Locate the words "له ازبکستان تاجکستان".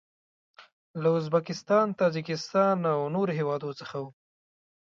1.01-2.77